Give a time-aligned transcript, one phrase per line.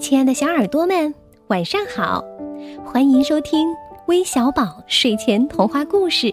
[0.00, 1.14] 亲爱的小耳朵们，
[1.48, 2.24] 晚上好！
[2.82, 3.68] 欢迎收听
[4.06, 6.32] 微小宝睡前童话故事，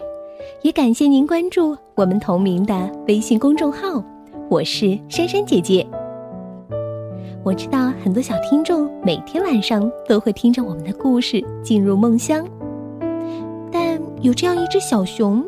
[0.62, 4.02] 也感谢您关注我们同名的微信公众号。
[4.48, 5.86] 我是珊珊姐姐。
[7.44, 12.48] 我知道很多小听众每天晚上都会听着我们的故事进入梦乡，
[13.70, 15.44] 但有这样一只小熊，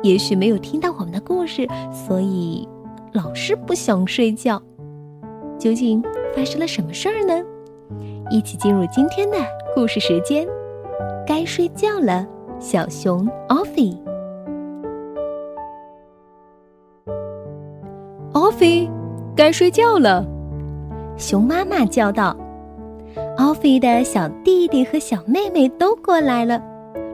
[0.00, 2.68] 也许没有听到我们的故事，所以
[3.12, 4.62] 老是不想睡觉。
[5.58, 6.00] 究竟
[6.36, 7.44] 发生了什么事儿呢？
[8.30, 9.36] 一起进入今天的
[9.74, 10.46] 故事时间，
[11.26, 12.26] 该睡觉了，
[12.58, 13.96] 小熊奥菲。
[18.32, 18.88] 奥菲，
[19.36, 20.24] 该睡觉了，
[21.16, 22.36] 熊妈妈叫道。
[23.36, 26.60] 奥菲的小弟弟和小妹妹都过来了，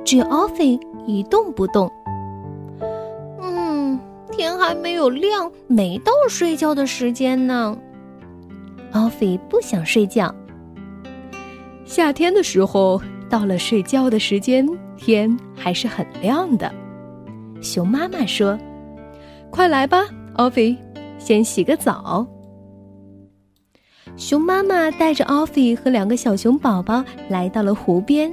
[0.05, 1.91] 只有奥菲一动不动。
[3.43, 3.99] 嗯，
[4.31, 7.77] 天还没有亮，没到睡觉的时间呢。
[8.93, 10.35] 奥菲不想睡觉。
[11.91, 14.65] 夏天的时候，到了睡觉的时间，
[14.97, 16.73] 天还是很亮的。
[17.61, 18.57] 熊妈妈说
[19.51, 20.77] ：“快来吧，奥菲，
[21.19, 22.25] 先洗个澡。”
[24.17, 28.33] 熊妈妈带着奥菲和两个小熊宝宝来到了湖边。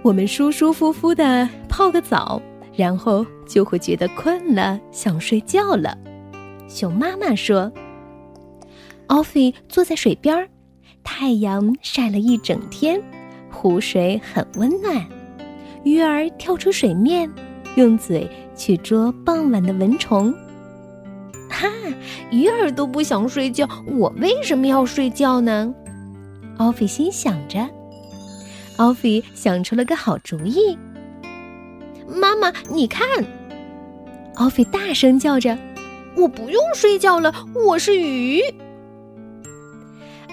[0.00, 2.40] 我们舒舒服服的泡个澡，
[2.74, 5.94] 然后就会觉得困了，想睡觉了。
[6.66, 7.70] 熊妈妈说
[9.08, 10.48] ：“奥菲坐在水边。”
[11.02, 13.00] 太阳晒了一整天，
[13.50, 15.06] 湖水很温暖，
[15.84, 17.30] 鱼儿跳出水面，
[17.76, 20.32] 用嘴去捉傍晚的蚊虫。
[21.48, 21.68] 哈，
[22.30, 25.74] 鱼儿都不想睡觉，我为什么要睡觉呢？
[26.58, 27.68] 奥菲心想着。
[28.76, 30.78] 奥菲想出了个好主意。
[32.06, 33.06] 妈妈，你看！
[34.36, 35.58] 奥菲大声叫着
[36.16, 38.40] ：“我不用睡觉了，我是鱼。”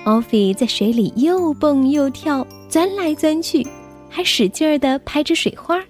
[0.08, 3.68] 奥菲在水里又蹦又跳，钻来钻去，
[4.10, 5.84] 还使劲儿地拍着水花。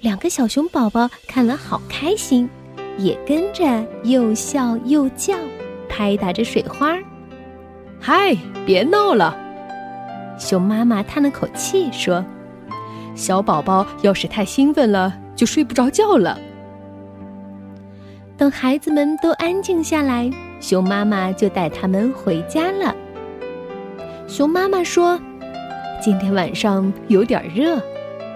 [0.00, 2.48] 两个小熊宝宝看了好开心，
[2.96, 5.34] 也跟着又笑又叫，
[5.88, 6.96] 拍打着水花。
[8.00, 9.36] 嗨，别闹了！
[10.38, 12.24] 熊妈妈叹了口气说
[13.16, 16.38] ：“小宝宝要是太兴奋了，就睡不着觉了。”
[18.38, 22.94] 等孩子们都安静下来，熊妈妈就带他们回家了。
[24.26, 25.20] 熊妈妈说
[26.02, 27.80] ：“今天晚上有点热，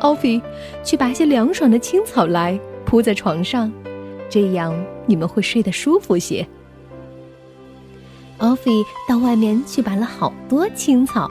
[0.00, 0.40] 奥菲，
[0.84, 3.70] 去拔些凉爽的青草来铺在床上，
[4.28, 4.72] 这样
[5.04, 6.46] 你们会睡得舒服些。”
[8.38, 8.70] 奥菲
[9.08, 11.28] 到外面去拔了好多青草。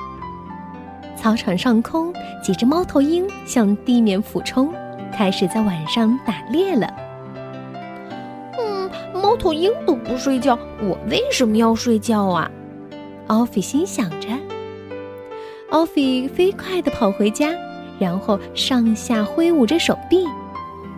[1.16, 4.74] 操场上空几只猫头鹰向地面俯冲，
[5.14, 6.94] 开始在晚上打猎了。
[8.58, 12.52] 嗯，猫头鹰都不睡觉，我为什么要睡觉啊？
[13.28, 14.28] 奥菲心想着。
[15.72, 17.52] 奥菲飞快地跑回家，
[18.00, 20.26] 然后上下挥舞着手臂，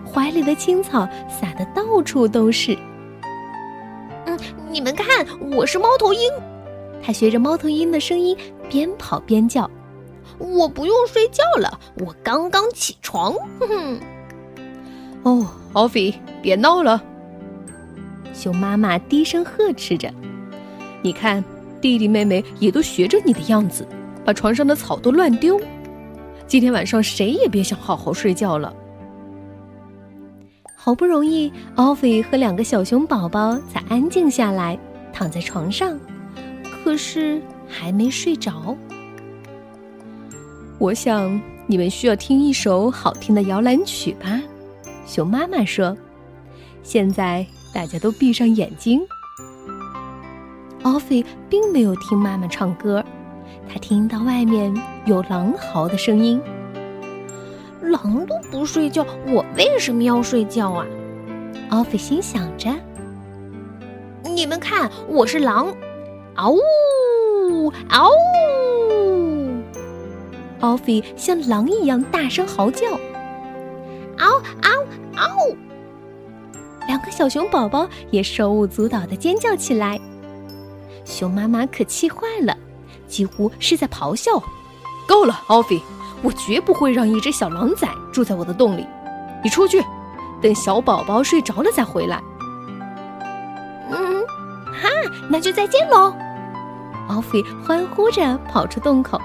[0.05, 2.77] 怀里的青草撒得到处都是。
[4.25, 4.39] 嗯，
[4.71, 6.21] 你们看，我是猫头鹰。
[7.03, 8.37] 他学着猫头鹰的声音，
[8.69, 9.69] 边跑边叫
[10.39, 13.99] ：“我不用睡觉了，我刚刚起床。”哼哼。
[15.23, 17.03] 哦，奥菲，别闹了。
[18.33, 20.09] 熊妈妈低声呵斥着
[21.03, 21.43] ：“你看，
[21.81, 23.85] 弟弟妹妹也都学着你的样子。”
[24.25, 25.59] 把床上的草都乱丢，
[26.47, 28.73] 今天晚上谁也别想好好睡觉了。
[30.75, 34.77] 好不容易，奥菲和两个小熊宝宝才安静下来，
[35.13, 35.99] 躺在床上，
[36.63, 38.75] 可是还没睡着。
[40.79, 44.41] 我想你们需要听一首好听的摇篮曲吧？
[45.05, 45.95] 熊妈妈说
[46.81, 49.01] ：“现在大家都闭上眼睛。”
[50.81, 53.03] 奥菲并没有听妈妈唱歌。
[53.71, 54.73] 他听到外面
[55.05, 56.41] 有狼嚎的声音。
[57.81, 60.85] 狼都不睡觉，我为什么要睡觉啊？
[61.69, 62.69] 奥菲心想着。
[64.23, 65.73] 你们看，我是狼，
[66.35, 69.63] 嗷呜，嗷呜！
[70.59, 72.89] 奥菲像狼一样大声嚎叫，
[74.17, 74.85] 嗷嗷
[75.15, 75.55] 嗷！
[76.87, 79.97] 两个小熊宝宝也手舞足蹈的尖叫起来。
[81.05, 82.57] 熊妈妈可气坏了。
[83.11, 84.41] 几乎是在咆哮。
[85.07, 85.81] 够了，奥菲，
[86.23, 88.87] 我绝不会让一只小狼崽住在我的洞里。
[89.43, 89.83] 你出去，
[90.41, 92.21] 等小宝宝睡着了再回来。
[93.91, 94.21] 嗯，
[94.67, 94.89] 哈，
[95.29, 96.13] 那就再见喽！
[97.09, 99.19] 奥菲欢呼着跑出洞口。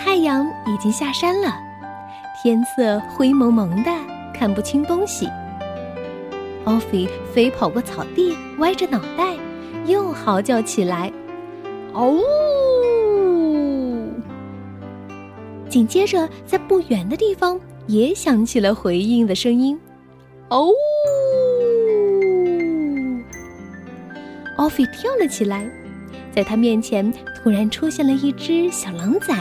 [0.00, 1.54] 太阳已经下山了，
[2.42, 3.90] 天色灰蒙蒙的，
[4.32, 5.28] 看不清东西。
[6.64, 9.36] 奥菲飞跑过草地，歪着脑袋，
[9.84, 11.11] 又嚎叫起来。
[11.92, 12.18] 哦！
[15.68, 19.78] 紧接着，在不远的地方也响起了回应的声音，
[20.50, 20.68] 哦！
[24.58, 25.66] 奥菲跳了起来，
[26.30, 27.12] 在他面前
[27.42, 29.34] 突然出现了一只小狼崽，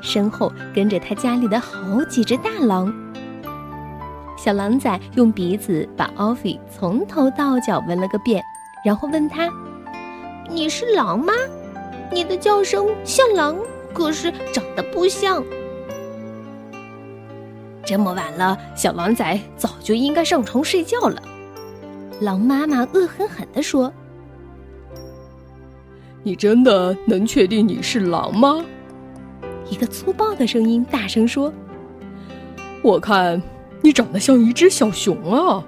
[0.00, 2.94] 身后跟着他家里的好几只大狼。
[4.38, 8.42] 小狼崽用鼻子把奥菲从头到脚闻了个遍，
[8.84, 9.50] 然后问他
[10.48, 11.32] ：“你是狼吗？
[12.12, 13.56] 你的叫声像狼，
[13.92, 15.44] 可是长得不像。”
[17.84, 21.22] 这么晚了，小狼崽早就应该上床睡觉了。
[22.20, 23.92] 狼妈妈恶狠狠地说
[26.24, 28.64] ：“你真的能确定你是狼吗？”
[29.70, 31.52] 一个粗暴的声音大声说
[32.82, 33.42] ：“我看。”
[33.82, 35.62] 你长得像一只小熊啊！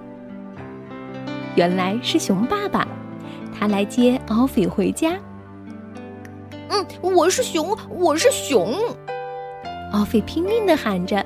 [1.54, 2.88] 原来是熊爸爸，
[3.56, 5.16] 他来接奥菲回家。
[6.70, 8.74] 嗯，我是熊，我是熊！
[9.92, 11.24] 奥菲拼命的喊着。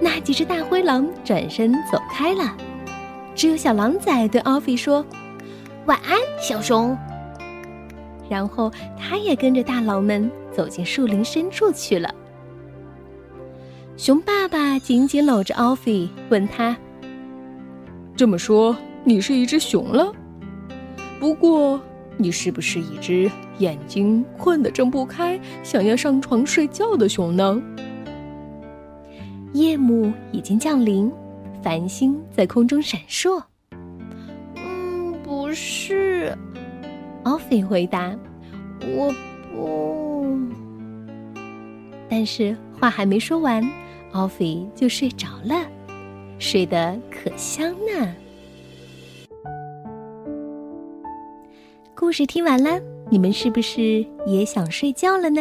[0.00, 2.56] 那几只大灰狼转身走开了，
[3.34, 5.04] 只有小狼崽对奥菲说
[5.86, 6.96] ：“晚安，小熊。
[8.30, 12.12] ”然后他也跟着大佬们走进树林深处去了。
[13.96, 16.76] 熊爸爸紧紧搂着奥菲，问他
[18.16, 20.12] ：“这么说，你是一只熊了？
[21.18, 21.80] 不过，
[22.16, 27.62] 你是不是一只眼睛困得睁不开、想要上床睡觉的熊呢？”
[29.52, 31.12] 夜幕已经降临，
[31.62, 33.42] 繁星在空中闪烁。
[34.56, 36.36] 嗯，不是，
[37.22, 38.16] 奥菲回答
[38.96, 39.14] ：“我
[39.52, 40.26] 不。”
[42.10, 43.64] 但是话还没说完。
[44.12, 45.56] 奥菲就睡着了，
[46.38, 48.14] 睡得可香呢。
[51.96, 55.40] 故事听完了，你们是不是也想睡觉了呢？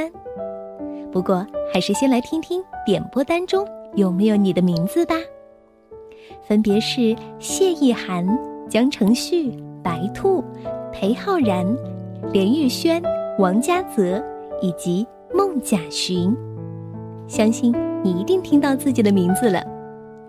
[1.12, 5.16] 不过还是先来听听点播单中有没有你的名字吧。
[6.48, 8.26] 分别是谢意涵、
[8.70, 9.52] 江承旭、
[9.84, 10.44] 白兔、
[10.92, 11.66] 裴浩然、
[12.32, 13.02] 连玉轩、
[13.40, 14.24] 王嘉泽
[14.62, 16.36] 以及孟甲寻。
[17.28, 17.74] 相信
[18.04, 19.64] 你一定听到自己的名字了。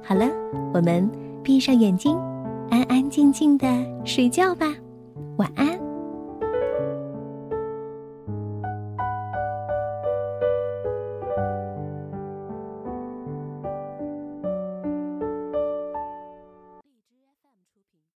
[0.03, 0.27] 好了，
[0.73, 1.09] 我们
[1.43, 2.19] 闭上眼睛，
[2.71, 3.67] 安安静静的
[4.07, 4.75] 睡觉吧。
[5.37, 5.79] 晚安。